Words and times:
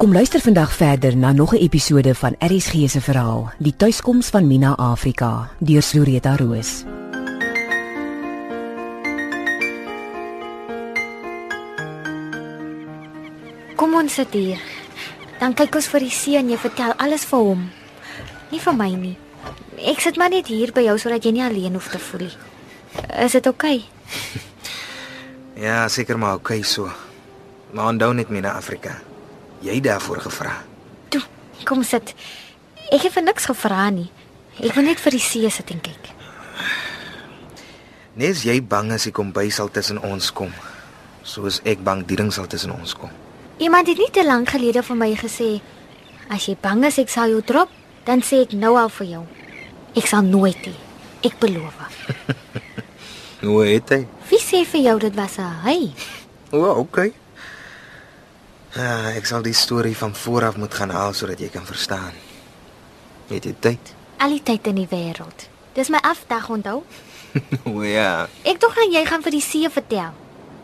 Kom 0.00 0.14
luister 0.16 0.40
vandag 0.40 0.72
verder 0.72 1.16
na 1.16 1.32
nog 1.32 1.52
'n 1.52 1.56
episode 1.56 2.14
van 2.14 2.34
RSG 2.38 2.88
se 2.88 3.00
verhaal, 3.00 3.52
Die 3.58 3.76
tuiskoms 3.76 4.28
van 4.28 4.46
Mina 4.46 4.74
Afrika, 4.76 5.50
deur 5.58 5.82
Floreta 5.82 6.36
Roos. 6.36 6.84
Kom 13.76 13.94
ons 13.94 14.14
sit 14.14 14.32
hier. 14.32 14.60
Dan 15.38 15.54
kyk 15.54 15.74
ons 15.74 15.86
vir 15.88 16.00
die 16.00 16.10
see 16.10 16.36
en 16.36 16.48
jy 16.48 16.56
vertel 16.56 16.92
alles 16.96 17.24
vir 17.24 17.38
hom. 17.38 17.70
Nie 18.50 18.60
vir 18.60 18.74
my 18.74 18.94
nie. 18.94 19.16
Ek 19.76 20.00
sit 20.00 20.16
maar 20.16 20.30
net 20.30 20.46
hier 20.46 20.72
by 20.72 20.80
jou 20.80 20.98
sodat 20.98 21.24
jy 21.24 21.30
nie 21.30 21.44
alleen 21.44 21.72
hoef 21.72 21.88
te 21.88 21.98
voel 21.98 22.20
nie. 22.20 22.36
Is 23.24 23.32
dit 23.32 23.46
oukei? 23.46 23.76
Okay? 23.76 24.40
Ja, 25.66 25.88
seker 25.88 26.18
maar 26.18 26.32
oukei 26.32 26.58
okay, 26.58 26.68
so. 26.68 26.90
Maar 27.70 27.86
onthou 27.86 28.14
net 28.14 28.28
Mina 28.28 28.52
Afrika. 28.52 29.09
Jy 29.60 29.80
daarvoor 29.84 30.20
gevra. 30.24 30.54
Toe, 31.08 31.22
kom 31.68 31.82
sit. 31.84 32.14
Ek 32.90 33.04
het 33.04 33.12
vir 33.12 33.24
niks 33.26 33.46
gevra 33.50 33.90
nie. 33.92 34.08
Ek 34.60 34.74
wil 34.74 34.88
net 34.88 35.00
vir 35.00 35.14
die 35.14 35.22
see 35.22 35.50
sit 35.52 35.70
en 35.70 35.80
kyk. 35.84 36.10
Nes 38.20 38.42
jy 38.44 38.58
bang 38.60 38.90
as 38.92 39.06
ek 39.06 39.14
kom 39.16 39.30
by 39.32 39.46
sal 39.52 39.70
tussen 39.72 40.00
ons 40.04 40.32
kom. 40.34 40.50
Soos 41.22 41.60
ek 41.68 41.84
bang 41.84 42.02
die 42.08 42.18
ding 42.18 42.32
sal 42.34 42.48
tussen 42.50 42.72
ons 42.74 42.96
kom. 42.96 43.12
Iemand 43.60 43.88
het 43.88 44.00
nie 44.00 44.10
te 44.12 44.24
lank 44.24 44.50
gelede 44.50 44.82
vir 44.82 44.96
my 44.96 45.12
gesê 45.20 45.50
as 46.32 46.48
jy 46.48 46.56
bang 46.62 46.84
is 46.88 46.98
ek 47.02 47.12
sal 47.12 47.30
jou 47.32 47.42
drop, 47.44 47.70
dan 48.06 48.22
sê 48.24 48.42
ek 48.46 48.54
nou 48.56 48.76
al 48.80 48.88
vir 49.00 49.08
jou. 49.14 49.22
Ek 49.98 50.06
sal 50.08 50.24
nooit 50.24 50.58
nie. 50.66 50.76
Ek 51.26 51.36
beloof. 51.42 51.76
Hoe 53.44 53.64
het 53.66 53.92
hy? 53.92 54.04
Wie 54.30 54.40
sê 54.40 54.64
vir 54.68 54.84
jou 54.88 54.98
dit 55.00 55.14
was 55.16 55.38
'n 55.38 55.52
hy? 55.64 55.78
O, 56.52 56.58
oh, 56.58 56.78
okay. 56.84 57.12
Ja, 58.70 59.10
ek 59.16 59.26
sal 59.26 59.42
die 59.42 59.56
storie 59.56 59.96
van 59.98 60.12
vooraf 60.14 60.56
moet 60.56 60.74
gaan 60.74 60.92
haal 60.94 61.14
sodat 61.16 61.40
jy 61.42 61.48
kan 61.50 61.66
verstaan. 61.66 62.14
Het 63.30 63.48
jy 63.48 63.54
tyd? 63.58 63.94
Al 64.22 64.36
die 64.36 64.42
tyd 64.46 64.68
in 64.70 64.78
die 64.78 64.88
wêreld. 64.90 65.48
Dis 65.74 65.90
my 65.90 65.98
afdag 66.06 66.46
onthou. 66.54 66.82
o 67.70 67.82
ja. 67.82 68.28
Ek 68.46 68.60
dink 68.62 68.78
dan 68.78 68.94
jy 68.94 69.02
gaan 69.08 69.24
vir 69.26 69.34
die 69.34 69.42
see 69.42 69.70
vertel. 69.70 70.14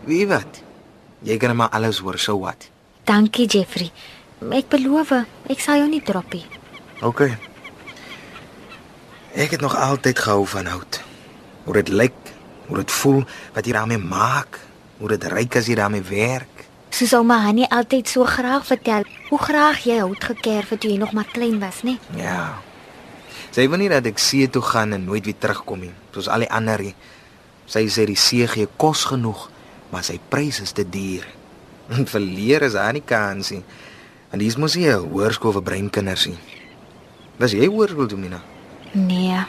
Wie 0.07 0.23
wat? 0.31 0.63
Jy 1.27 1.39
kan 1.43 1.57
maar 1.59 1.75
alles 1.75 1.99
hoor, 1.99 2.19
so 2.19 2.39
wat. 2.45 2.69
Dankie 3.07 3.49
Jeffrey. 3.51 3.91
Ek 4.55 4.69
beloof, 4.71 5.11
ek 5.51 5.63
sal 5.63 5.81
jou 5.83 5.89
nie 5.91 6.03
drop 6.05 6.31
nie. 6.37 6.45
OK. 7.03 7.25
Ek 9.35 9.57
het 9.57 9.63
nog 9.65 9.75
altyd 9.75 10.23
gehou 10.23 10.45
van 10.47 10.71
hout. 10.71 11.01
Hoe 11.65 11.75
dit 11.81 11.91
lyk, 11.91 12.19
hoe 12.69 12.79
dit 12.79 12.95
voel, 13.01 13.25
wat 13.57 13.67
jy 13.67 13.75
daarmee 13.75 13.99
maak, 13.99 14.61
hoe 15.01 15.11
dit 15.17 15.27
ryk 15.33 15.59
as 15.59 15.67
jy 15.67 15.75
daarmee 15.79 16.07
werk. 16.07 16.66
Soos 16.97 17.13
ouma 17.13 17.43
Hanni 17.45 17.67
altyd 17.69 18.09
so 18.09 18.25
graag 18.25 18.63
vertel, 18.65 19.03
hoe 19.29 19.39
graag 19.39 19.83
jy 19.85 19.99
hout 20.01 20.23
gekerf 20.25 20.71
het 20.73 20.81
toe 20.81 20.89
jy 20.95 20.97
nog 20.97 21.11
maar 21.13 21.27
klein 21.29 21.59
was, 21.61 21.83
né? 21.85 21.99
Ja. 22.17 22.63
Sy 23.53 23.67
wil 23.69 23.83
nie 23.83 23.91
dat 23.93 24.09
ek 24.09 24.17
see 24.23 24.47
toe 24.49 24.63
gaan 24.65 24.97
en 24.97 25.05
nooit 25.05 25.27
weer 25.29 25.37
terugkom 25.37 25.83
nie, 25.85 25.91
soos 26.15 26.31
al 26.33 26.47
die 26.47 26.49
ander. 26.49 26.81
Sy 27.69 27.85
sê 27.93 28.07
die 28.09 28.17
see 28.17 28.49
gee 28.49 28.65
kos 28.81 29.05
genoeg, 29.11 29.45
maar 29.93 30.09
sy 30.09 30.17
prys 30.33 30.63
is 30.65 30.73
te 30.73 30.89
duur. 30.89 31.29
En 31.99 32.09
verleer 32.09 32.65
is 32.65 32.75
aan 32.81 32.97
die 32.97 33.05
kans 33.05 33.53
nie. 33.53 33.63
En 34.33 34.41
dis 34.41 34.57
mos 34.57 34.75
nie 34.81 34.89
'n 34.89 35.05
hoërskool 35.13 35.53
vir 35.61 35.67
breinkinders 35.69 36.27
nie. 36.33 36.41
Was 37.37 37.53
jy 37.53 37.69
hoërskool 37.69 38.09
toe, 38.09 38.19
Mina? 38.19 38.41
Nee. 38.97 39.45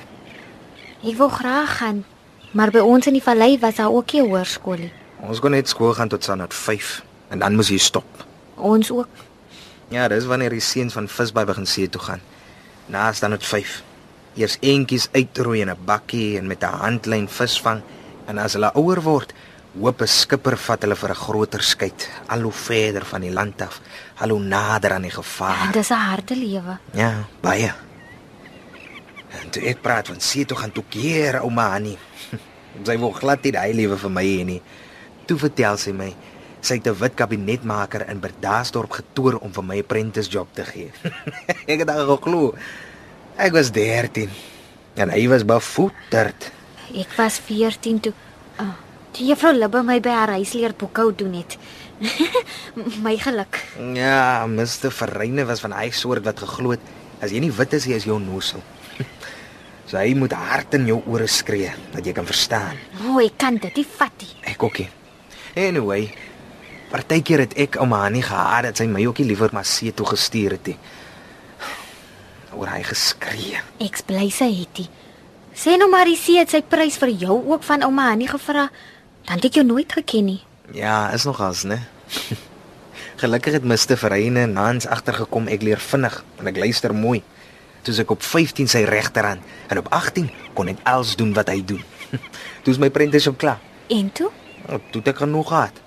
Ek 1.00 1.16
wou 1.16 1.32
graag 1.32 1.80
gaan, 1.80 2.04
maar 2.52 2.76
by 2.76 2.84
ons 2.84 3.08
in 3.08 3.16
die 3.16 3.24
vallei 3.24 3.56
was 3.58 3.80
daar 3.80 3.96
ook 3.96 4.14
'n 4.14 4.28
hoërskool 4.28 4.80
nie. 4.84 4.94
Ons 5.24 5.40
kon 5.40 5.52
net 5.52 5.70
skool 5.70 5.94
gaan 5.94 6.10
tot 6.12 6.24
standaard 6.24 6.54
5 6.54 7.07
en 7.30 7.40
dan 7.40 7.56
moes 7.56 7.70
jy 7.70 7.78
stop. 7.78 8.26
Ons 8.56 8.92
ook. 8.92 9.10
Ja, 9.94 10.08
dis 10.12 10.26
wanneer 10.28 10.52
die 10.56 10.64
seuns 10.64 10.94
van 10.94 11.08
visbaai 11.08 11.46
begin 11.46 11.66
see 11.66 11.90
toe 11.90 12.02
gaan. 12.02 12.24
Na 12.92 13.12
standaard 13.14 13.46
5. 13.46 13.82
Eers 14.38 14.58
eentjies 14.62 15.08
uitroei 15.14 15.62
in 15.62 15.70
'n 15.70 15.86
bakkie 15.86 16.38
en 16.38 16.48
met 16.48 16.64
'n 16.64 16.80
handlyn 16.84 17.28
visvang 17.28 17.82
en 18.28 18.38
as 18.38 18.54
hulle 18.54 18.72
ouer 18.76 19.02
word, 19.02 19.34
hoop 19.80 20.02
'n 20.02 20.08
skipper 20.08 20.58
vat 20.58 20.82
hulle 20.82 20.96
vir 20.96 21.10
'n 21.10 21.16
groter 21.16 21.64
skei, 21.64 21.92
al 22.28 22.42
hoe 22.42 22.52
verder 22.52 23.06
van 23.06 23.22
die 23.22 23.32
land 23.32 23.62
af, 23.62 23.82
al 24.18 24.30
hoe 24.30 24.40
nader 24.40 24.94
aan 24.94 25.02
die 25.02 25.12
gevaar. 25.12 25.66
En 25.66 25.72
dis 25.72 25.90
'n 25.90 25.94
harde 25.94 26.36
lewe. 26.36 26.78
Ja, 26.92 27.28
baie. 27.42 27.74
En 29.44 29.50
toe 29.50 29.62
ek 29.62 29.82
praat 29.82 30.08
van 30.08 30.20
see 30.20 30.46
toe 30.46 30.58
gaan 30.58 30.72
toe 30.72 30.84
keer 30.90 31.42
ouma 31.42 31.74
Annie. 31.76 31.98
sy 32.88 32.98
wou 32.98 33.14
glad 33.14 33.44
nie 33.44 33.52
daai 33.52 33.74
lewe 33.74 33.98
vir 33.98 34.10
my 34.10 34.24
hê 34.24 34.46
nie. 34.46 34.62
Toe 35.26 35.38
vertel 35.38 35.78
sy 35.78 35.92
my 35.92 36.16
sy 36.68 36.80
het 36.82 36.88
'n 36.88 37.00
wit 37.00 37.16
kabinetmaker 37.16 38.08
in 38.10 38.20
Berdasdorp 38.20 38.92
getoer 38.92 39.38
om 39.40 39.54
vir 39.54 39.64
my 39.64 39.76
'n 39.78 39.80
apprentice 39.80 40.30
job 40.30 40.48
te 40.54 40.64
gee. 40.64 40.92
ek 41.72 41.80
het 41.80 41.88
daar 41.88 42.06
geglo. 42.06 42.54
Ek 43.38 43.52
was 43.52 43.72
13 43.72 44.30
en 44.96 45.10
hy 45.10 45.28
was 45.28 45.46
bevoeterd. 45.46 46.52
Ek 46.96 47.12
was 47.18 47.40
14 47.40 48.00
toe 48.00 48.14
oh, 48.60 48.76
toe 49.12 49.26
juffrou 49.26 49.54
Libbe 49.54 49.84
my 49.84 50.00
by 50.00 50.10
haar 50.10 50.34
huis 50.38 50.54
leer 50.54 50.74
boekhou 50.74 51.16
doen 51.16 51.34
het. 51.34 51.58
my 53.06 53.18
geluk. 53.18 53.64
Ja, 53.94 54.46
Mr. 54.48 54.92
Verreine 54.92 55.46
was 55.46 55.60
van 55.60 55.74
hy 55.74 55.90
soort 55.90 56.26
wat 56.26 56.40
geglo 56.40 56.72
het 56.72 56.82
as 57.22 57.32
jy 57.32 57.40
nie 57.40 57.52
wit 57.52 57.74
is, 57.74 57.86
jy 57.86 57.98
is 57.98 58.06
jou 58.06 58.20
nosel. 58.20 58.62
so 59.90 59.98
hy 59.98 60.14
moet 60.14 60.34
hard 60.34 60.74
in 60.74 60.86
jou 60.88 61.02
ore 61.08 61.28
skree 61.28 61.72
dat 61.94 62.06
jy 62.06 62.14
kan 62.14 62.26
verstaan. 62.26 62.78
O, 63.02 63.16
oh, 63.16 63.24
ek 63.24 63.38
kan 63.38 63.58
dit 63.58 63.82
nie 63.82 63.88
vat 63.98 64.14
nie. 64.22 64.34
Ek 64.54 64.64
ookie. 64.64 64.90
Anyway, 65.58 66.12
partykeer 66.92 67.44
het 67.46 67.56
ek 67.60 67.78
ouma 67.82 68.06
Annie 68.08 68.24
gehaat 68.26 68.70
dat 68.70 68.80
sy 68.80 68.88
my 68.90 69.04
ookie 69.08 69.26
liewer 69.28 69.52
maar 69.56 69.68
see 69.68 69.94
toe 69.96 70.08
gestuur 70.08 70.58
het. 70.58 70.72
Nie. 70.72 70.78
Oor 72.58 72.72
hy 72.72 72.82
geskree. 72.88 73.62
Ek 73.84 74.02
bly 74.08 74.30
sy 74.34 74.50
het 74.62 74.82
nie. 74.82 74.90
Sê 75.58 75.76
nou 75.78 75.90
maar 75.90 76.08
die 76.10 76.18
see 76.20 76.40
het 76.40 76.54
sy 76.54 76.62
prys 76.62 77.00
vir 77.02 77.16
jou 77.26 77.40
ook 77.52 77.66
van 77.66 77.84
ouma 77.86 78.12
Annie 78.14 78.30
gevra. 78.30 78.68
Dan 79.28 79.42
het 79.42 79.50
ek 79.50 79.60
jou 79.60 79.66
nooit 79.68 79.92
geken 79.92 80.30
nie. 80.32 80.42
Ja, 80.76 81.10
is 81.16 81.26
nogals, 81.28 81.66
né? 81.68 81.82
Gelukkig 83.22 83.58
het 83.58 83.66
Mr. 83.66 83.98
Verreine 83.98 84.46
Nans 84.48 84.88
agtergekom 84.88 85.48
ek 85.52 85.66
leer 85.66 85.82
vinnig 85.82 86.20
en 86.38 86.50
ek 86.52 86.60
luister 86.62 86.94
mooi. 86.94 87.24
Toe 87.82 87.96
ek 88.04 88.14
op 88.14 88.24
15 88.24 88.70
sy 88.70 88.84
regterhand 88.88 89.42
en 89.72 89.82
op 89.82 89.90
18 89.96 90.30
kon 90.54 90.70
ek 90.72 90.82
alles 90.88 91.16
doen 91.20 91.34
wat 91.34 91.50
hy 91.50 91.62
doen. 91.66 91.84
toe 92.64 92.74
is 92.74 92.80
my 92.80 92.92
apprenticeship 92.92 93.40
klaar. 93.42 93.60
En 93.90 94.12
toe? 94.12 94.30
Toe 94.68 95.02
het 95.02 95.12
ek 95.14 95.24
genoeg 95.24 95.50
gehad. 95.50 95.82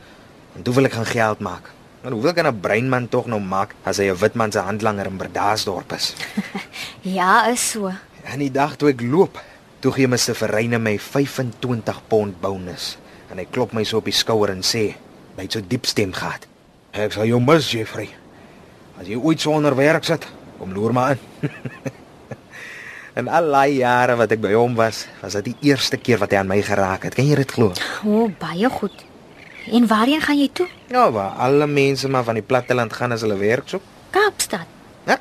En 0.56 0.62
toe 0.62 0.74
wil 0.74 0.84
ek 0.84 0.92
gaan 0.98 1.06
geld 1.06 1.38
maak. 1.38 1.70
Maar 2.02 2.12
hoeveel 2.12 2.32
kan 2.32 2.46
'n 2.46 2.60
breinman 2.60 3.08
tog 3.08 3.26
nou 3.26 3.40
maak 3.40 3.74
as 3.82 3.96
hy 3.96 4.08
'n 4.08 4.16
witman 4.16 4.52
se 4.52 4.58
handlanger 4.58 5.06
in 5.06 5.16
Berdasdorp 5.16 5.92
is? 5.92 6.14
ja, 7.18 7.46
is 7.46 7.70
so. 7.70 7.92
En 8.24 8.38
die 8.38 8.50
dag 8.50 8.76
toe 8.76 8.88
ek 8.88 9.00
loop, 9.00 9.40
toe 9.78 9.92
gee 9.92 10.08
Mr. 10.08 10.34
Verreine 10.34 10.78
my 10.78 10.98
25 10.98 12.00
pond 12.08 12.40
bonus 12.40 12.96
en 13.30 13.38
hy 13.38 13.46
klop 13.50 13.72
my 13.72 13.84
so 13.84 14.00
op 14.00 14.04
die 14.04 14.16
skouer 14.16 14.50
en 14.50 14.62
sê, 14.62 14.96
"Jy 15.36 15.42
het 15.42 15.52
so 15.52 15.60
diep 15.60 15.86
stem 15.86 16.12
gehad. 16.12 16.46
Ek 16.92 17.12
sal 17.12 17.26
jou 17.26 17.40
mis, 17.40 17.70
Jeffrey. 17.70 18.08
As 19.00 19.06
jy 19.06 19.16
ooit 19.16 19.40
sonder 19.40 19.76
werk 19.76 20.04
sit, 20.04 20.26
kom 20.58 20.72
loer 20.72 20.92
maar 20.92 21.10
in." 21.10 21.50
en 23.18 23.28
al 23.28 23.52
die 23.52 23.76
jare 23.76 24.16
wat 24.16 24.32
ek 24.32 24.40
by 24.40 24.52
hom 24.52 24.74
was, 24.74 25.06
was 25.22 25.32
dit 25.32 25.44
die 25.44 25.56
eerste 25.70 25.96
keer 25.96 26.18
wat 26.18 26.30
hy 26.30 26.36
aan 26.38 26.48
my 26.48 26.62
geraak 26.62 27.02
het. 27.02 27.14
Kan 27.14 27.26
jy 27.26 27.34
dit 27.34 27.52
glo? 27.52 27.72
O, 28.04 28.24
oh, 28.24 28.30
baie 28.38 28.68
goed. 28.70 29.09
En 29.70 29.86
waarheen 29.86 30.20
gaan 30.20 30.38
jy 30.38 30.48
toe? 30.52 30.68
Ja, 30.88 31.10
waar 31.10 31.30
alle 31.30 31.66
mense 31.66 32.08
maar 32.08 32.24
van 32.24 32.34
die 32.34 32.42
platteland 32.42 32.92
gaan 32.92 33.12
as 33.12 33.20
hulle 33.20 33.36
werk 33.36 33.68
soek. 33.68 33.82
Kaapstad. 34.10 34.66
Ja. 35.06 35.20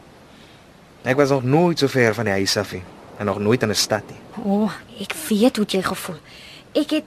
Ek 1.02 1.16
was 1.16 1.30
nog 1.30 1.44
nooit 1.44 1.80
so 1.80 1.88
ver 1.88 2.14
van 2.14 2.26
die 2.26 2.34
huis 2.34 2.58
af 2.58 2.74
nie 2.74 2.84
en 3.20 3.26
nog 3.26 3.40
nooit 3.40 3.62
in 3.62 3.70
'n 3.70 3.76
stad 3.76 4.04
nie. 4.08 4.20
O, 4.44 4.64
oh, 4.64 4.72
ek 5.00 5.14
weet 5.28 5.56
hoe 5.56 5.66
jy 5.66 5.82
gevoel. 5.82 6.20
Ek 6.72 6.90
het 6.90 7.04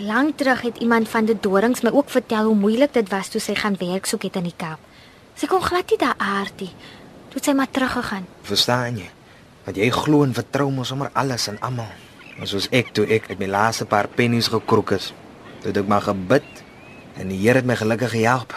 lank 0.00 0.36
terug 0.36 0.60
het 0.60 0.76
iemand 0.76 1.08
van 1.08 1.24
die 1.24 1.40
dorings 1.40 1.80
my 1.80 1.90
ook 1.90 2.10
vertel 2.10 2.44
hoe 2.44 2.54
moeilik 2.54 2.92
dit 2.92 3.08
was 3.08 3.28
toe 3.28 3.40
sy 3.40 3.54
gaan 3.54 3.76
werk 3.78 4.06
soek 4.06 4.22
het 4.22 4.36
in 4.36 4.42
die 4.42 4.54
Kaap. 4.56 4.78
Sy 5.34 5.46
kon 5.46 5.62
glad 5.62 5.90
nie 5.90 5.98
daar 5.98 6.14
aardie. 6.16 6.70
Toe 7.28 7.40
sy 7.42 7.52
maar 7.52 7.70
teruggegaan. 7.70 8.26
Verstaan 8.42 8.96
jy? 8.96 9.10
Want 9.64 9.76
jy 9.76 9.90
glo 9.90 10.22
en 10.22 10.34
vertrou 10.34 10.70
mos 10.70 10.88
sommer 10.88 11.10
alles 11.12 11.48
en 11.48 11.60
almal. 11.60 11.92
En 12.38 12.46
soos 12.46 12.68
ek 12.70 12.92
toe 12.92 13.06
ek 13.06 13.28
met 13.28 13.38
my 13.38 13.46
laaste 13.46 13.84
paar 13.84 14.08
pennies 14.08 14.48
gekroek 14.48 14.92
is, 15.62 15.68
het 15.70 15.78
ek 15.78 15.88
maar 15.88 16.02
gebid 16.02 16.62
en 17.20 17.28
die 17.30 17.38
Here 17.38 17.60
het 17.60 17.66
my 17.68 17.76
gelukkig 17.76 18.10
gehelp. 18.10 18.54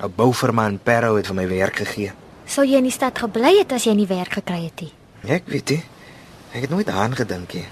'n 0.00 0.12
Bouverman 0.16 0.78
Perro 0.82 1.16
het 1.16 1.26
vir 1.26 1.34
my 1.36 1.48
werk 1.48 1.76
gegee. 1.76 2.12
Sou 2.46 2.64
jy 2.66 2.76
in 2.78 2.88
die 2.88 2.92
stad 2.92 3.18
gebly 3.18 3.58
het 3.58 3.72
as 3.72 3.84
jy 3.84 3.92
nie 3.94 4.06
werk 4.06 4.32
gekry 4.32 4.64
het 4.64 4.80
nie? 4.80 4.92
Ek 5.28 5.42
weet 5.46 5.68
nie. 5.70 5.82
Ek 6.54 6.62
het 6.62 6.70
nooit 6.70 6.86
daaraan 6.86 7.14
gedink 7.14 7.52
nie. 7.54 7.66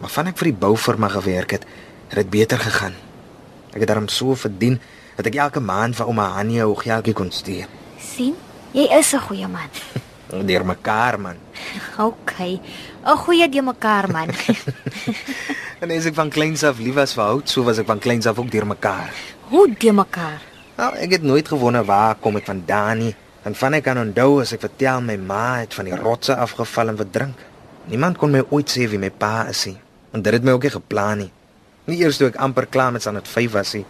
Maar 0.00 0.10
van 0.10 0.26
ek 0.26 0.38
vir 0.38 0.44
die 0.50 0.58
boufirma 0.58 1.08
gewerk 1.08 1.50
het, 1.50 1.64
het 2.08 2.16
dit 2.16 2.30
beter 2.30 2.58
gegaan. 2.58 2.94
Ek 3.72 3.80
het 3.80 3.88
daarom 3.88 4.08
so 4.08 4.34
verdien 4.34 4.80
dat 5.16 5.26
ek 5.26 5.34
elke 5.34 5.60
maand 5.60 5.96
vir 5.96 6.06
ouma 6.06 6.28
Hannie 6.32 6.64
'n 6.64 6.76
geldjie 6.76 7.14
kon 7.14 7.30
stuur. 7.30 7.66
sien? 7.98 8.34
Jy 8.72 8.88
is 8.98 9.12
'n 9.12 9.20
goeie 9.20 9.48
man. 9.48 9.68
Deur 10.40 10.64
mekaar 10.64 11.20
man. 11.20 11.36
OK. 11.98 12.32
'n 12.40 13.16
Goeie 13.16 13.48
deur 13.48 13.64
mekaar 13.64 14.08
man. 14.08 14.28
en 15.82 15.90
as 15.90 16.08
ek 16.08 16.16
van 16.16 16.30
kleins 16.32 16.64
af 16.64 16.78
lief 16.80 16.94
was 16.96 17.12
vir 17.12 17.24
hout, 17.24 17.48
so 17.48 17.62
was 17.62 17.78
ek 17.78 17.86
van 17.86 18.00
kleins 18.00 18.26
af 18.26 18.38
ook 18.38 18.50
deur 18.50 18.66
mekaar. 18.66 19.12
Hoe 19.52 19.68
deur 19.78 19.94
mekaar? 19.94 20.40
Nou, 20.76 20.94
ek 20.96 21.18
het 21.18 21.22
nooit 21.22 21.48
gewonder 21.48 21.84
waar 21.84 22.16
kom 22.16 22.36
ek 22.40 22.48
vandaan 22.48 22.98
nie. 22.98 23.14
En 23.44 23.54
van 23.58 23.74
ek 23.76 23.84
kan 23.84 23.98
onthou 23.98 24.40
as 24.40 24.54
ek 24.56 24.64
vertel 24.64 25.02
my 25.04 25.18
ma 25.20 25.60
het 25.60 25.74
van 25.74 25.90
die 25.90 25.96
rotse 25.98 26.36
afgeval 26.36 26.94
en 26.94 27.00
verdrink. 27.02 27.38
Niemand 27.90 28.16
kon 28.16 28.32
my 28.32 28.40
ooit 28.48 28.70
sê 28.70 28.88
wie 28.88 29.00
my 29.02 29.10
pa 29.10 29.48
is 29.50 29.66
nie. 29.66 29.76
En 30.14 30.22
dit 30.22 30.32
het 30.32 30.44
my 30.46 30.54
ook 30.56 30.64
nie 30.64 30.76
geplan 30.78 31.24
nie. 31.26 31.32
Nie 31.90 31.98
eers 32.04 32.16
toe 32.16 32.30
ek 32.30 32.38
amper 32.40 32.70
klaar 32.70 32.92
met 32.94 33.02
standaard 33.02 33.28
5 33.28 33.52
was 33.52 33.74
nie. 33.74 33.84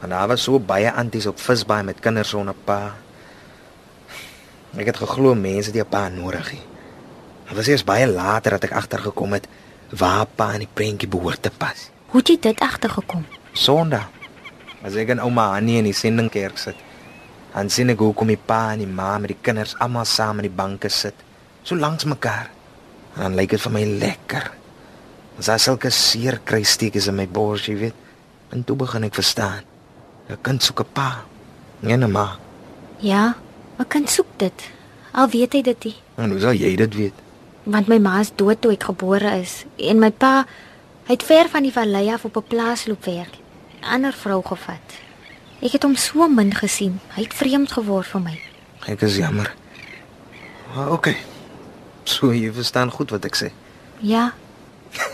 Want 0.00 0.12
daar 0.12 0.28
was 0.28 0.44
so 0.44 0.60
baie 0.60 0.92
anties 0.92 1.26
op 1.26 1.40
visbaai 1.40 1.82
met 1.88 2.00
kinders 2.04 2.30
sonder 2.36 2.54
pa. 2.64 2.94
Ek 4.78 4.86
het 4.86 5.00
geglo 5.02 5.34
mense 5.34 5.70
het 5.70 5.86
'n 5.86 5.88
pa 5.88 6.08
nodig 6.08 6.52
nie. 6.52 6.62
Dit 7.48 7.56
was 7.56 7.66
eers 7.66 7.84
baie 7.84 8.06
later 8.06 8.50
dat 8.50 8.64
ek 8.64 8.72
agtergekom 8.72 9.32
het 9.32 9.48
waar 9.88 10.26
pa 10.26 10.52
in 10.52 10.58
die 10.58 10.74
prentjie 10.74 11.08
behoort 11.08 11.42
te 11.42 11.50
pas. 11.50 11.90
Hoe 12.06 12.20
het 12.20 12.28
jy 12.28 12.38
dit 12.40 12.60
agtergekom? 12.60 13.26
Sondag. 13.52 14.08
As 14.82 14.94
ek 14.94 15.08
en 15.08 15.20
ouma 15.20 15.56
Annie 15.56 15.78
in 15.78 15.84
die 15.84 15.92
sendingkerk 15.92 16.58
sit, 16.58 16.76
dan 17.52 17.70
sien 17.70 17.90
ek 17.90 17.98
hoe 17.98 18.14
kom 18.14 18.30
die 18.30 18.38
pa 18.38 18.72
en 18.72 18.78
die 18.78 18.86
ma 18.86 19.18
met 19.18 19.28
die 19.28 19.42
kinders 19.42 19.74
almal 19.78 20.04
saam 20.04 20.38
in 20.38 20.46
die 20.48 20.56
banke 20.56 20.88
sit, 20.88 21.14
so 21.62 21.76
langs 21.76 22.04
mekaar. 22.04 22.50
En 23.16 23.22
dan 23.22 23.34
lyk 23.34 23.50
dit 23.50 23.60
vir 23.60 23.72
my 23.72 23.84
lekker. 23.84 24.50
Ons 25.36 25.46
het 25.46 25.60
sulke 25.60 25.90
seer 25.90 26.40
kruissteekies 26.44 27.08
in 27.10 27.16
my 27.16 27.26
bors, 27.26 27.66
jy 27.66 27.76
weet. 27.76 27.94
En 28.54 28.64
toe 28.64 28.76
begin 28.76 29.04
ek 29.04 29.14
verstaan. 29.14 29.64
'n 30.30 30.38
Kind 30.42 30.62
soek 30.62 30.80
'n 30.80 30.92
pa, 30.92 31.24
nie 31.80 31.96
'n 31.96 32.10
ma. 32.10 32.38
Ja, 32.98 33.34
'n 33.80 33.88
kind 33.88 34.10
soek 34.10 34.26
dit. 34.36 34.68
Al 35.12 35.28
weet 35.28 35.52
hy 35.52 35.62
dit 35.62 35.84
nie, 35.84 35.94
En 36.16 36.30
hoe 36.30 36.40
sal 36.40 36.52
jy 36.52 36.76
dit 36.76 36.94
weet? 36.94 37.12
want 37.64 37.88
my 37.88 37.98
ma 37.98 38.20
is 38.20 38.30
dood 38.36 38.60
toe 38.60 38.72
ek 38.72 38.82
gebore 38.84 39.30
is 39.40 39.64
en 39.78 39.98
my 39.98 40.10
pa 40.10 40.46
hy 41.06 41.12
het 41.12 41.22
ver 41.22 41.48
van 41.48 41.62
die 41.62 41.72
vallei 41.72 42.08
af 42.12 42.24
op 42.24 42.36
'n 42.36 42.42
plaasloop 42.48 43.04
werk. 43.04 43.34
'n 43.82 43.84
Ander 43.84 44.12
vrou 44.12 44.42
gevat. 44.42 44.86
Ek 45.62 45.72
het 45.72 45.82
hom 45.82 45.96
so 45.96 46.28
min 46.28 46.54
gesien. 46.54 47.00
Hy 47.16 47.22
het 47.22 47.34
vreemd 47.34 47.72
geword 47.72 48.06
vir 48.06 48.20
my. 48.20 48.40
Ek 48.88 49.02
is 49.02 49.16
jammer. 49.16 49.54
Maar 50.74 50.90
okay. 50.92 51.16
So 52.04 52.32
jy 52.32 52.52
verstaan 52.52 52.90
goed 52.90 53.10
wat 53.10 53.24
ek 53.24 53.36
sê. 53.36 53.50
Ja, 54.00 54.32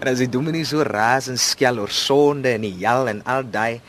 En 0.00 0.08
as 0.12 0.18
die 0.18 0.28
dominee 0.28 0.64
so 0.64 0.82
raas 0.82 1.28
en 1.28 1.38
skel 1.38 1.78
oor 1.78 1.90
sonde 1.90 2.48
en 2.48 2.60
die 2.60 2.74
hel 2.86 3.08
en 3.08 3.22
al 3.24 3.44
daai, 3.50 3.80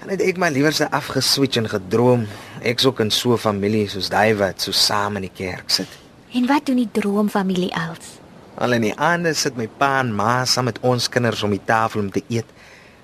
dan 0.00 0.08
het 0.12 0.20
ek 0.20 0.36
my 0.36 0.48
liewerste 0.52 0.90
afgeswitch 0.90 1.56
en 1.56 1.68
gedroom. 1.68 2.26
Ek's 2.66 2.86
ook 2.88 3.00
in 3.00 3.10
so 3.14 3.32
'n 3.32 3.38
familie 3.38 3.88
soos 3.88 4.08
daai 4.10 4.34
wat 4.34 4.60
so 4.60 4.72
saam 4.72 5.16
in 5.16 5.22
die 5.22 5.36
kerk 5.44 5.70
sit. 5.70 5.88
en 6.32 6.46
wat 6.46 6.66
doen 6.66 6.76
die 6.76 6.88
droomfamilie 6.92 7.72
els? 7.72 8.18
Al 8.58 8.72
in 8.72 8.82
die 8.82 8.96
aande 8.98 9.34
sit 9.34 9.56
my 9.56 9.68
pa 9.68 10.00
en 10.00 10.14
ma 10.14 10.44
saam 10.44 10.64
met 10.64 10.78
ons 10.80 11.08
kinders 11.08 11.42
om 11.42 11.50
die 11.50 11.64
tafel 11.64 12.00
om 12.00 12.10
te 12.10 12.22
eet. 12.28 12.48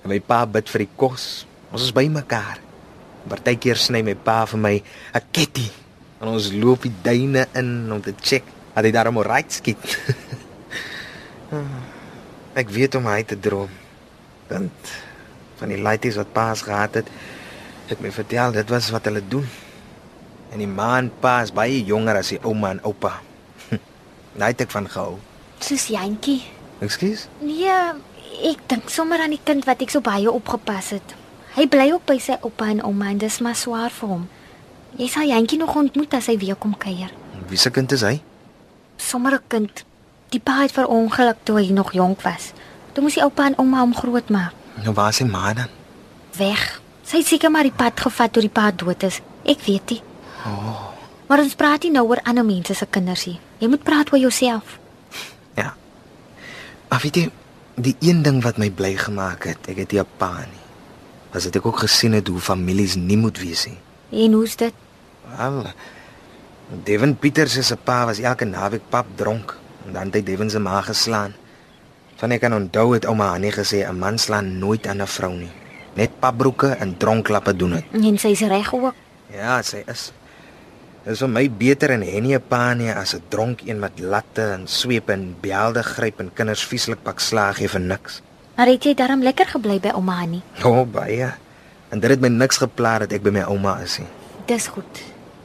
En 0.03 0.09
my 0.09 0.19
pa 0.19 0.45
bid 0.45 0.69
vir 0.69 0.83
die 0.83 0.89
kos. 0.95 1.45
Ons 1.71 1.87
is 1.87 1.93
by 1.95 2.07
mekaar. 2.07 2.59
Partykeer 3.27 3.79
sny 3.79 4.01
my 4.03 4.15
pa 4.15 4.45
vir 4.45 4.59
my 4.59 4.75
'n 5.13 5.21
ketty. 5.31 5.69
En 6.19 6.27
ons 6.27 6.51
loop 6.51 6.81
die 6.81 6.93
duine 7.01 7.47
in 7.53 7.91
om 7.91 8.01
te 8.01 8.13
check 8.21 8.43
dat 8.73 8.83
hy 8.83 8.91
daarom 8.91 9.21
reg 9.21 9.45
skiet. 9.47 9.97
Ek 12.61 12.69
weet 12.69 12.95
om 12.95 13.05
hy 13.05 13.23
te 13.23 13.39
droom. 13.39 13.69
Want 14.49 14.71
van 15.57 15.69
die 15.69 15.81
laities 15.81 16.15
wat 16.15 16.33
pa's 16.33 16.61
gehad 16.61 16.93
het, 16.93 17.07
het 17.87 18.01
my 18.01 18.11
vertel 18.11 18.51
dit 18.55 18.69
was 18.69 18.89
wat 18.93 19.05
hulle 19.05 19.21
doen. 19.27 19.47
En 20.53 20.61
die 20.61 20.69
ma 20.69 20.97
en 20.97 21.11
pa 21.19 21.41
is 21.41 21.51
baie 21.53 21.83
jonger 21.83 22.19
as 22.19 22.29
die 22.33 22.39
ouma 22.45 22.69
en 22.75 22.81
oupa. 22.85 23.15
Daai 24.37 24.51
het 24.51 24.61
ek 24.67 24.73
van 24.75 24.89
gehou. 24.89 25.17
Soos 25.63 25.87
Jantjie. 25.89 26.43
Ekskuus? 26.83 27.27
Nee, 27.41 27.73
ek 28.51 28.61
dink 28.69 28.91
sommer 28.91 29.21
aan 29.23 29.33
die 29.33 29.41
kind 29.43 29.65
wat 29.65 29.81
ek 29.81 29.93
so 29.93 30.03
baie 30.03 30.29
opgepas 30.31 30.91
het. 30.97 31.15
Hy 31.53 31.65
bly 31.69 31.91
ook 31.93 32.05
by 32.09 32.17
sy 32.21 32.37
oupa 32.41 32.69
en 32.73 32.81
ouma 32.85 33.11
en 33.13 33.21
dis 33.21 33.39
maar 33.45 33.57
swaar 33.57 33.93
vir 33.93 34.13
hom. 34.15 34.27
Jy 34.97 35.07
sal 35.09 35.29
Jantjie 35.29 35.59
nog 35.61 35.73
ontmoet 35.77 36.13
as 36.17 36.29
hy 36.29 36.37
weer 36.41 36.57
kom 36.59 36.75
kuier. 36.77 37.13
Wie 37.49 37.57
se 37.57 37.71
kind 37.73 37.91
is 37.93 38.05
hy? 38.05 38.19
Sommer 38.97 39.33
'n 39.39 39.47
kind. 39.47 39.85
Die 40.29 40.39
pa 40.41 40.61
het 40.61 40.71
verongeluk 40.71 41.37
toe 41.43 41.57
hy 41.59 41.71
nog 41.71 41.93
jonk 41.93 42.21
was. 42.21 42.53
Toe 42.93 43.03
moes 43.03 43.13
die 43.13 43.23
oupa 43.23 43.45
en 43.45 43.57
ouma 43.57 43.79
hom 43.79 43.95
grootmaak. 43.95 44.53
Nou 44.83 44.93
waar 44.93 45.09
is 45.09 45.17
sy 45.17 45.25
ma 45.25 45.53
dan? 45.53 45.69
Weg. 46.37 46.82
Sy 47.03 47.17
het 47.17 47.27
seker 47.27 47.51
maar 47.51 47.63
die 47.63 47.71
pad 47.75 47.99
gevat 47.99 48.31
toe 48.33 48.41
die 48.41 48.49
pa 48.51 48.71
dood 48.71 49.03
is. 49.03 49.21
Ek 49.45 49.59
weet 49.67 49.89
nie. 49.89 50.01
Oh, 50.45 50.89
Maar 51.27 51.39
ons 51.39 51.55
praat 51.55 51.83
nie 51.83 51.91
nou 51.91 52.07
oor 52.07 52.19
ander 52.23 52.45
mense 52.45 52.73
se 52.75 52.85
kinders 52.85 53.25
nie. 53.25 53.39
Jy 53.59 53.67
moet 53.67 53.83
praat 53.83 54.11
oor 54.13 54.19
jouself. 54.19 54.77
ja. 55.55 55.73
Maar 56.89 56.99
weet 57.01 57.15
jy, 57.15 57.29
die 57.75 57.95
een 57.99 58.21
ding 58.23 58.43
wat 58.43 58.57
my 58.57 58.69
bly 58.69 58.95
gemaak 58.97 59.43
het, 59.49 59.57
ek 59.67 59.77
het 59.77 59.91
nie 59.91 59.99
'n 60.01 60.07
pa 60.17 60.39
nie. 60.45 60.61
Was 61.31 61.43
dit 61.43 61.55
ek 61.55 61.65
ook 61.65 61.79
gesien 61.79 62.13
het 62.13 62.27
hoe 62.27 62.39
families 62.39 62.95
nie 62.95 63.17
moet 63.17 63.37
wees 63.39 63.65
nie. 63.65 63.79
En 64.25 64.31
hoe's 64.33 64.55
dit? 64.55 64.73
Wel. 65.37 65.65
Devin 66.83 67.15
Pieters 67.17 67.65
se 67.67 67.75
pa 67.75 68.05
was 68.05 68.19
elke 68.19 68.45
naweek 68.45 68.81
pap 68.89 69.05
dronk 69.15 69.57
en 69.87 69.93
dan 69.93 70.03
het 70.05 70.13
hy 70.13 70.23
Devin 70.23 70.49
se 70.49 70.59
ma 70.59 70.81
geslaan. 70.81 71.33
Van 72.15 72.31
ek 72.31 72.41
kan 72.41 72.53
onthou 72.53 72.93
het 72.93 73.05
ouma 73.05 73.33
Annie 73.33 73.51
gesê 73.51 73.87
'n 73.87 73.97
man 73.99 74.17
slaan 74.17 74.57
nooit 74.59 74.87
aan 74.87 75.01
'n 75.01 75.07
vrou 75.07 75.33
nie. 75.33 75.51
Net 75.93 76.19
papbroeke 76.19 76.67
en 76.67 76.97
dronklappe 76.97 77.55
doen 77.55 77.77
dit. 77.77 77.85
En 77.91 78.17
sy's 78.17 78.41
reg 78.49 78.73
ook. 78.73 78.93
Ja, 79.33 79.61
sy 79.61 79.83
is. 79.87 80.11
Dis 81.03 81.19
vir 81.19 81.29
my 81.29 81.43
beter 81.51 81.91
in 81.91 82.01
Henny 82.01 82.33
'n 82.35 82.41
pa 82.47 82.73
nie 82.73 82.91
as 82.91 83.13
'n 83.13 83.23
dronk 83.29 83.61
een 83.65 83.79
met 83.79 83.99
latte 83.99 84.41
en 84.41 84.67
sweep 84.67 85.09
en 85.09 85.35
beelde 85.41 85.83
gryp 85.83 86.19
en 86.19 86.31
kinders 86.33 86.63
vieslik 86.63 87.03
pak 87.03 87.19
slaag 87.19 87.57
gee 87.57 87.67
vir 87.67 87.81
niks. 87.81 88.21
Maar 88.55 88.67
het 88.67 88.83
jy 88.83 88.93
darm 88.93 89.21
lekker 89.21 89.45
gebly 89.45 89.79
by 89.79 89.89
ouma 89.89 90.21
Annie? 90.21 90.41
O, 90.63 90.69
oh, 90.69 90.85
baie. 90.85 91.33
En 91.89 91.99
dit 91.99 92.09
het 92.09 92.21
my 92.21 92.27
niks 92.27 92.57
gepla 92.57 92.99
dat 92.99 93.11
ek 93.11 93.21
by 93.21 93.29
my 93.29 93.41
ouma 93.41 93.79
is 93.81 93.99
nie. 93.99 94.07
Dis 94.45 94.67
goed. 94.67 95.01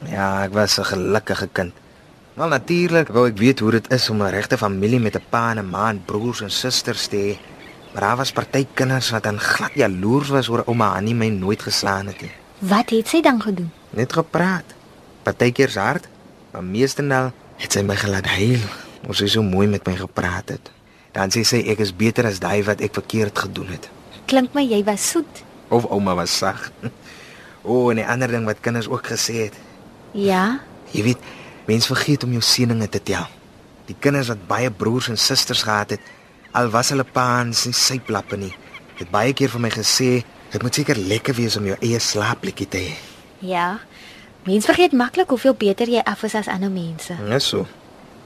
Ja, 0.06 0.44
ek 0.44 0.52
was 0.52 0.78
'n 0.78 0.84
gelukkige 0.84 1.48
kind. 1.52 1.72
Wel 2.34 2.48
natuurlik 2.48 3.08
wou 3.08 3.26
ek 3.26 3.38
weet 3.38 3.58
hoe 3.58 3.70
dit 3.70 3.90
is 3.90 4.10
om 4.10 4.22
'n 4.22 4.30
regte 4.30 4.58
familie 4.58 5.00
met 5.00 5.16
'n 5.16 5.24
pa 5.30 5.50
en 5.50 5.58
'n 5.58 5.70
ma 5.70 5.88
en 5.88 6.02
broers 6.04 6.40
en 6.40 6.50
susters 6.50 7.06
te 7.06 7.16
hê. 7.16 7.38
Maar 7.92 8.02
daar 8.02 8.16
was 8.16 8.32
party 8.32 8.66
kinders 8.74 9.10
wat 9.10 9.22
dan 9.22 9.40
glad 9.40 9.74
jaloers 9.74 10.28
was 10.28 10.48
oor 10.48 10.62
ouma 10.66 10.92
Annie 10.94 11.14
my 11.14 11.28
nooit 11.28 11.62
geslaan 11.62 12.06
het 12.06 12.20
nie. 12.20 12.32
Wat 12.58 12.90
het 12.90 13.08
sy 13.08 13.20
dan 13.20 13.40
gedoen? 13.42 13.70
Net 13.90 14.12
gepraat. 14.12 14.74
Partykeer 15.22 15.72
hard, 15.78 16.08
maar 16.52 16.64
meestenal 16.64 17.32
het 17.56 17.72
sy 17.72 17.82
my 17.82 17.96
gelaat 17.96 18.26
huil. 18.26 18.60
Ons 19.06 19.22
sy 19.22 19.28
so 19.30 19.42
mooi 19.42 19.66
met 19.70 19.86
my 19.86 19.96
gepraat 19.96 20.48
het. 20.48 20.70
Dan 21.16 21.32
sê 21.32 21.44
sy 21.46 21.62
ek 21.72 21.80
is 21.84 21.94
beter 21.96 22.26
as 22.28 22.40
daai 22.42 22.62
wat 22.66 22.82
ek 22.84 22.98
verkeerd 22.98 23.38
gedoen 23.38 23.72
het. 23.72 23.88
Klink 24.28 24.52
my 24.54 24.64
jy 24.66 24.82
was 24.84 25.10
soet. 25.10 25.44
Of 25.68 25.88
ouma 25.88 26.14
was 26.18 26.34
sag. 26.36 26.70
O, 27.68 27.72
oh, 27.72 27.90
en 27.90 27.98
'n 27.98 28.08
ander 28.08 28.28
ding 28.28 28.44
wat 28.44 28.60
kinders 28.60 28.88
ook 28.88 29.06
gesê 29.06 29.34
het. 29.48 29.54
Ja. 30.12 30.60
Jy 30.90 31.02
weet, 31.02 31.18
mens 31.66 31.86
vergeet 31.86 32.24
om 32.24 32.30
jou 32.30 32.42
seëninge 32.42 32.88
te 32.88 33.02
tel. 33.02 33.26
Die 33.86 33.96
kinders 33.98 34.28
wat 34.28 34.46
baie 34.46 34.70
broers 34.70 35.08
en 35.08 35.18
susters 35.18 35.62
gehad 35.62 35.90
het, 35.90 36.00
al 36.52 36.70
was 36.72 36.92
hulle 36.94 37.04
paans 37.04 37.66
nie 37.68 37.76
syplappe 37.76 38.38
nie, 38.40 38.52
het 38.98 39.10
baie 39.12 39.34
keer 39.36 39.52
vir 39.52 39.62
my 39.62 39.70
gesê, 39.72 40.10
dit 40.52 40.62
moet 40.64 40.74
seker 40.74 40.98
lekker 40.98 41.36
wees 41.36 41.56
om 41.60 41.66
jou 41.68 41.76
eie 41.80 42.00
slaapplekkie 42.00 42.68
te 42.70 42.82
hê. 42.86 42.94
Ja. 43.44 43.78
Mens 44.48 44.66
vergeet 44.66 44.94
maklik 44.96 45.28
hoeveel 45.34 45.54
beter 45.58 45.90
jy 45.90 46.00
af 46.06 46.24
is 46.24 46.34
as 46.38 46.48
ander 46.48 46.72
mense. 46.72 47.14
Net 47.28 47.44
so. 47.44 47.66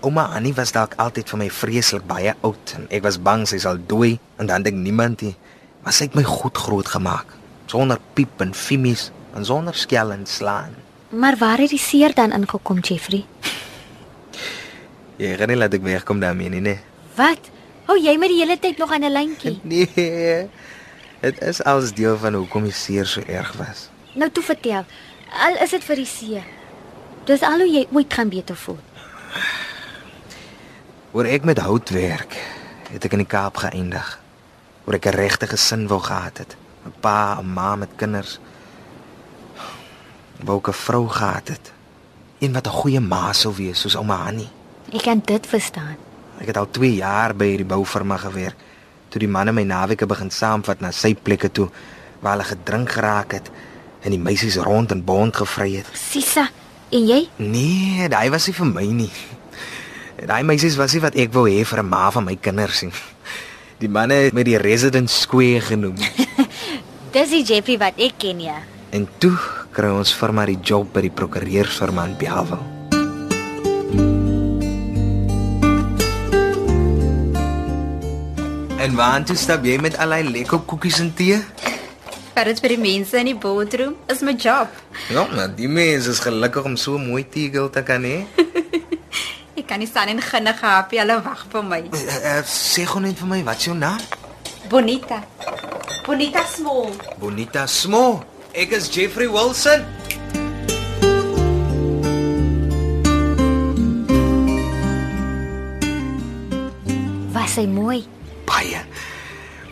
Ouma 0.02 0.28
Annie 0.34 0.54
was 0.54 0.72
dalk 0.74 0.94
altyd 1.02 1.28
vir 1.30 1.38
my 1.38 1.48
vreeslik 1.50 2.06
baie 2.06 2.34
oud 2.42 2.74
en 2.78 2.88
ek 2.90 3.04
was 3.06 3.20
bang 3.22 3.44
sy 3.46 3.60
sal 3.62 3.78
dooi 3.90 4.16
en 4.42 4.50
dan 4.50 4.64
dink 4.66 4.78
niemand 4.82 5.22
nie. 5.22 5.34
Maar 5.82 5.94
sy 5.94 6.08
het 6.08 6.16
my 6.18 6.24
goed 6.26 6.58
groot 6.58 6.86
gemaak, 6.86 7.26
sonder 7.70 7.98
piep 8.14 8.42
en 8.42 8.54
fimies 8.54 9.10
en 9.34 9.46
sonder 9.46 9.74
skel 9.78 10.12
en 10.14 10.26
slaan. 10.26 10.74
Maar 11.10 11.36
waar 11.38 11.60
het 11.62 11.70
die 11.74 11.80
seer 11.80 12.14
dan 12.14 12.32
ingekom, 12.32 12.80
Jeffrey? 12.80 13.24
Jy 15.20 15.34
gaan 15.38 15.50
nie 15.52 15.58
laat 15.58 15.74
ek 15.76 15.84
wegkom 15.84 16.22
daarmee 16.22 16.50
nie, 16.54 16.62
nee. 16.64 16.78
Wat? 17.18 17.50
Hou 17.86 17.96
jy 17.98 18.14
met 18.18 18.30
die 18.30 18.38
hele 18.38 18.58
tyd 18.58 18.78
nog 18.78 18.92
aan 18.92 19.04
'n 19.04 19.12
lyntjie? 19.12 19.58
Nee. 19.72 20.48
Dit 21.20 21.40
is 21.42 21.62
als 21.64 21.92
deel 21.94 22.16
van 22.18 22.34
hoekom 22.34 22.62
die 22.64 22.72
seer 22.72 23.06
so 23.06 23.20
erg 23.26 23.52
was. 23.52 23.88
Nou 24.14 24.30
toe 24.30 24.42
vertel. 24.42 24.84
Al 25.30 25.56
is 25.62 25.70
dit 25.70 25.84
vir 25.84 25.96
die 25.96 26.06
see. 26.06 26.42
Dis 27.24 27.42
al 27.42 27.62
hoe 27.62 27.68
jy 27.70 27.86
ooit 27.92 28.12
gaan 28.14 28.28
beter 28.28 28.56
voel. 28.56 28.78
Oor 31.12 31.24
ek 31.24 31.44
met 31.44 31.58
hout 31.58 31.90
werk, 31.90 32.34
het 32.90 33.04
ek 33.04 33.12
in 33.12 33.22
die 33.22 33.26
Kaap 33.28 33.56
geëindig. 33.62 34.18
Oor 34.84 34.94
ek 34.94 35.06
'n 35.06 35.14
regte 35.14 35.46
gesin 35.46 35.86
wou 35.86 36.00
gehad 36.00 36.38
het. 36.38 36.56
'n 36.86 36.92
Pa, 37.00 37.38
'n 37.38 37.52
ma 37.52 37.76
met 37.76 37.90
kinders. 37.96 38.38
Wou 40.42 40.58
ek 40.58 40.68
'n 40.68 40.72
vrou 40.72 41.08
gehad 41.08 41.48
het. 41.48 41.72
Een 42.38 42.52
wat 42.52 42.66
'n 42.66 42.70
goeie 42.80 43.00
ma 43.00 43.32
sou 43.32 43.54
wees 43.54 43.80
soos 43.80 43.96
ouma 43.96 44.26
Annie. 44.26 44.50
Ek 44.92 45.02
kan 45.02 45.22
dit 45.24 45.46
verstaan. 45.46 45.96
Ek 46.42 46.50
het 46.50 46.58
al 46.58 46.66
2 46.74 46.96
jaar 46.98 47.36
by 47.38 47.52
hierdie 47.52 47.68
boufirma 47.70 48.16
gewerk. 48.18 48.58
Toe 49.14 49.20
die 49.22 49.30
manne 49.30 49.52
my 49.54 49.62
naweke 49.62 50.08
begin 50.10 50.32
saamvat 50.34 50.80
na 50.82 50.90
sy 50.90 51.12
plekke 51.14 51.52
toe 51.54 51.68
waar 52.22 52.34
hulle 52.34 52.48
gedrink 52.48 52.90
geraak 52.96 53.36
het 53.38 53.50
en 54.02 54.10
die 54.10 54.18
meisies 54.18 54.58
rond 54.58 54.90
en 54.90 55.04
bond 55.06 55.36
gevry 55.38 55.76
het. 55.76 55.92
Sisa, 55.94 56.48
en 56.90 57.06
jy? 57.06 57.20
Nee, 57.38 58.08
daai 58.10 58.26
was 58.34 58.48
nie 58.50 58.56
vir 58.58 58.70
my 58.72 58.86
nie. 58.90 59.10
Daai 60.26 60.42
meisies 60.46 60.78
was 60.80 60.96
nie 60.96 61.04
wat 61.04 61.18
ek 61.18 61.30
wou 61.34 61.46
hê 61.46 61.62
vir 61.62 61.82
'n 61.82 61.88
ma 61.88 62.10
van 62.10 62.24
my 62.24 62.36
kinders 62.36 62.82
nie. 62.82 62.92
Die 63.78 63.88
manne 63.88 64.14
het 64.14 64.34
my 64.34 64.42
die 64.42 64.58
resident 64.58 65.10
square 65.10 65.60
genoem. 65.60 65.96
Dis 67.14 67.30
die 67.30 67.44
Jeffrey 67.44 67.78
wat 67.78 67.94
ek 67.98 68.18
ken 68.18 68.40
ja. 68.40 68.58
En 68.90 69.08
toe 69.18 69.38
kry 69.70 69.90
ons 69.90 70.14
firma 70.14 70.46
die 70.46 70.58
job 70.62 70.92
by 70.92 71.00
die 71.00 71.10
prokureursfirma 71.10 72.04
in 72.04 72.16
Bellville. 72.16 74.21
En 78.82 78.94
waar 78.94 79.22
toe 79.22 79.36
stap 79.38 79.62
jy 79.62 79.76
met 79.78 79.94
al 80.02 80.10
die 80.10 80.30
lekker 80.34 80.58
koekies 80.66 80.96
en 80.98 81.12
tee? 81.14 81.36
Vat 82.34 82.48
dit 82.48 82.60
vir 82.64 82.72
die 82.72 82.78
mense 82.82 83.14
in 83.20 83.28
die 83.30 83.36
boardroom. 83.38 83.92
Is 84.10 84.24
my 84.26 84.32
job. 84.34 84.72
Ja, 85.06 85.22
maar 85.30 85.52
die 85.54 85.68
mense 85.70 86.10
is 86.10 86.18
gelukkig 86.18 86.64
om 86.66 86.74
so 86.74 86.98
mooi 86.98 87.22
teegel 87.30 87.68
te 87.70 87.84
kan 87.86 88.02
hê. 88.02 88.24
Ek 89.60 89.68
kan 89.70 89.78
nie 89.78 89.86
staan 89.86 90.10
en 90.10 90.18
ginnig 90.18 90.58
happy 90.66 90.98
hulle 90.98 91.20
wag 91.22 91.44
vir 91.52 91.62
my. 91.68 91.78
Uh, 91.94 92.16
uh, 92.32 92.40
sê 92.50 92.82
gou 92.90 92.98
net 93.04 93.20
vir 93.22 93.30
my, 93.30 93.38
wat 93.46 93.62
is 93.62 93.68
jou 93.68 93.76
naam? 93.78 94.02
Bonita. 94.72 95.20
Bonita 96.02 96.42
Small. 96.50 96.90
Bonita 97.22 97.68
Smo. 97.70 98.24
Ek 98.50 98.74
is 98.74 98.88
Jeffrey 98.90 99.30
Wilson. 99.30 99.86
Was 107.38 107.54
hy 107.62 107.68
mooi? 107.70 108.02
Baie. 108.52 108.82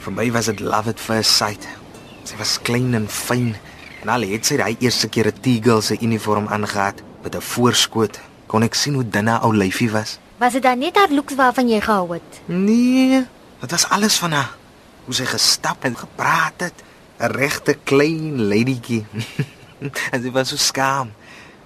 Vir 0.01 0.15
my 0.17 0.31
was 0.33 0.49
dit 0.49 0.61
love 0.65 0.89
at 0.89 1.01
first 1.01 1.37
sight. 1.37 1.67
Sy 2.25 2.39
was 2.41 2.57
klein 2.65 2.97
en 2.97 3.09
fyn. 3.13 3.53
En 4.01 4.09
al 4.09 4.25
het 4.31 4.49
sy 4.49 4.57
daai 4.57 4.77
eerste 4.81 5.11
keer 5.13 5.29
'n 5.29 5.41
Teagle 5.45 5.83
se 5.83 5.99
uniform 6.01 6.49
aangetree 6.49 7.05
met 7.23 7.37
'n 7.37 7.41
voorskoot, 7.41 8.21
kon 8.47 8.63
ek 8.63 8.75
sien 8.75 8.95
hoe 8.95 9.05
dun 9.05 9.27
haar 9.27 9.45
ou 9.45 9.53
lyfie 9.55 9.91
was. 9.91 10.19
Was 10.39 10.53
dit 10.53 10.63
dan 10.63 10.79
net 10.79 10.97
haar 10.97 11.13
looks 11.13 11.35
waarvan 11.35 11.69
jy 11.69 11.81
gehou 11.81 12.13
het? 12.13 12.41
Nee, 12.47 13.27
dit 13.61 13.71
was 13.71 13.89
alles 13.89 14.17
van 14.19 14.33
haar. 14.33 14.57
Hoe 15.05 15.15
sy 15.15 15.25
gestap 15.25 15.85
en 15.85 15.97
gepraat 15.97 16.61
het, 16.61 16.83
'n 17.19 17.31
regte 17.37 17.77
klein 17.85 18.49
ladytjie. 18.49 19.05
en 20.13 20.23
sy 20.23 20.31
was 20.31 20.49
so 20.49 20.57
skaam. 20.57 21.13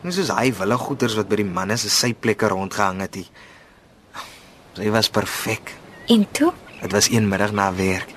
Nie 0.01 0.13
soos 0.13 0.29
hy 0.29 0.53
wille 0.53 0.77
goeters 0.77 1.15
wat 1.15 1.29
by 1.29 1.37
die 1.37 1.45
manne 1.45 1.77
se 1.77 1.89
syplekke 1.89 2.49
rondgehang 2.49 3.01
het 3.01 3.15
nie. 3.15 3.29
Sy 4.75 4.91
was 4.91 5.09
perfek. 5.09 5.73
En 6.07 6.27
toe? 6.33 6.53
Dit 6.85 6.93
was 6.93 7.09
een 7.11 7.29
middag 7.29 7.53
na 7.57 7.71
werk. 7.75 8.11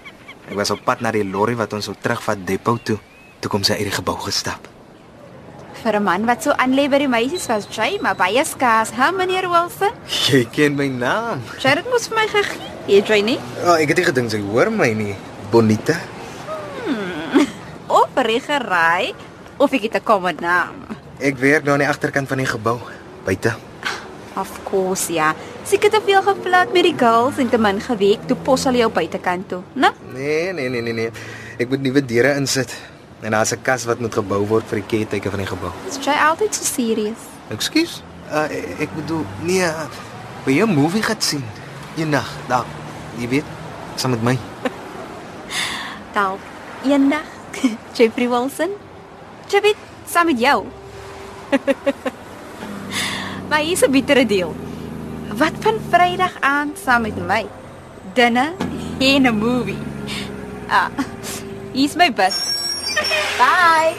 Ek 0.51 0.55
was 0.59 0.69
op 0.75 0.81
pad 0.83 1.00
na 1.00 1.13
die 1.15 1.24
lorry 1.24 1.53
wat 1.55 1.71
ons 1.71 1.86
sou 1.88 1.93
terugvat 1.95 2.41
depot 2.43 2.81
toe. 2.83 2.97
Toe 3.39 3.51
kom 3.51 3.63
sy 3.63 3.77
uit 3.79 3.88
die 3.88 3.93
gebou 3.95 4.17
gestap. 4.25 4.67
Vir 5.83 5.95
'n 5.95 6.03
man 6.03 6.25
wat 6.27 6.43
so 6.43 6.51
aanlê 6.51 6.89
by 6.91 7.00
die 7.00 7.07
meisies 7.07 7.47
was 7.47 7.67
jy, 7.71 7.97
maar 8.01 8.15
baie 8.15 8.43
skaars, 8.43 8.91
hè, 8.91 9.12
meneer 9.12 9.47
Wilson? 9.47 9.93
Jy 10.07 10.47
ken 10.51 10.75
my 10.75 10.88
naam. 10.88 11.39
Jy 11.63 11.69
het 11.69 11.83
dit 11.83 11.91
mos 11.91 12.07
vir 12.07 12.17
my 12.17 12.27
gegee, 12.27 13.01
jy 13.07 13.21
nie? 13.21 13.39
Ja, 13.63 13.71
oh, 13.71 13.79
ek 13.79 13.88
het 13.88 13.97
nie 13.97 14.05
gedink 14.05 14.31
sy 14.31 14.41
hoor 14.41 14.71
my 14.71 14.93
nie. 14.93 15.15
Bonita. 15.51 15.95
Of 17.88 18.09
regery 18.15 19.13
of 19.57 19.71
ek 19.71 19.81
het 19.81 19.95
'n 19.95 20.03
kom 20.03 20.27
naam. 20.41 20.75
Ek 21.19 21.38
werk 21.38 21.63
nou 21.63 21.74
aan 21.74 21.79
die 21.79 21.88
agterkant 21.88 22.27
van 22.27 22.38
die 22.38 22.45
gebou, 22.45 22.79
buite. 23.24 23.55
Of 24.36 24.59
course, 24.63 25.13
ja. 25.13 25.33
Seker 25.67 25.91
te 25.91 26.00
veel 26.00 26.21
geflirt 26.24 26.69
met 26.71 26.86
die 26.88 26.93
girls 26.95 27.41
en 27.43 27.50
te 27.51 27.57
min 27.59 27.81
geweek 27.83 28.21
toe 28.29 28.38
pos 28.39 28.62
al 28.69 28.77
jou 28.79 28.88
buitekant 28.88 29.50
toe, 29.51 29.57
né? 29.75 29.89
Nee, 30.13 30.53
nee, 30.55 30.69
nee, 30.71 30.81
nee, 30.81 30.93
nee. 30.95 31.09
Ek 31.59 31.67
moet 31.67 31.81
nuwe 31.83 32.00
deure 32.07 32.29
insit. 32.39 32.71
En 33.19 33.36
daar's 33.36 33.51
'n 33.51 33.59
kas 33.62 33.83
wat 33.83 34.00
moet 34.00 34.13
gebou 34.13 34.47
word 34.47 34.63
vir 34.69 34.79
die 34.79 34.88
caretaker 34.88 35.29
van 35.29 35.39
die 35.39 35.47
gebou. 35.47 35.71
Is 35.89 36.00
jy 36.05 36.15
altyd 36.29 36.55
so 36.55 36.63
serious? 36.63 37.19
Ekskuus. 37.50 38.01
Uh, 38.31 38.47
ek 38.79 38.95
bedoel, 38.95 39.25
nee, 39.43 39.59
uh, 39.59 39.88
wil 40.45 40.55
jy 40.55 40.63
'n 40.63 40.74
movie 40.74 41.03
gaan 41.03 41.21
sien? 41.21 41.43
Eendag, 41.97 42.29
daar. 42.47 42.65
Jy 43.17 43.27
weet, 43.27 43.45
saam 43.95 44.12
met 44.12 44.24
my. 44.24 44.38
Dalk 46.15 46.39
eendag 46.86 47.27
Jeffrey 47.95 48.29
Wilson. 48.29 48.71
Jy 49.50 49.62
weet, 49.62 49.77
saam 50.05 50.25
met 50.25 50.39
jou. 50.39 50.65
maar 53.50 53.59
hier's 53.59 53.83
'n 53.83 53.91
bittere 53.91 54.25
deel. 54.25 54.66
Wat 55.38 55.53
van 55.60 55.74
Vrydag 55.89 56.39
aand 56.39 56.77
saam 56.77 57.01
met 57.01 57.17
my? 57.27 57.46
Dinner 58.13 58.51
en 58.98 59.22
'n 59.22 59.38
movie. 59.38 59.77
Ah, 60.67 60.89
hier's 61.72 61.96
my 61.96 62.13
bus. 62.13 62.38
Bye. 63.41 63.94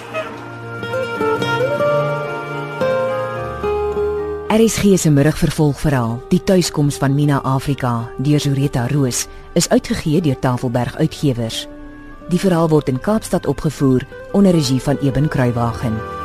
RSG 4.49 4.99
se 4.99 5.11
middagvervolgverhaal, 5.11 6.23
Die 6.28 6.45
tuiskoms 6.45 6.97
van 6.97 7.14
Mina 7.14 7.40
Afrika 7.42 8.11
deur 8.16 8.40
Zureta 8.40 8.87
Roos, 8.87 9.26
is 9.52 9.68
uitgegee 9.68 10.21
deur 10.21 10.38
Tafelberg 10.38 10.97
Uitgewers. 10.97 11.68
Die 12.28 12.38
verhaal 12.38 12.68
word 12.68 12.88
in 12.88 13.00
Kaapstad 13.00 13.47
opgevoer 13.47 14.07
onder 14.33 14.52
regie 14.52 14.80
van 14.80 14.97
Eben 14.97 15.28
Kruiwagen. 15.28 16.17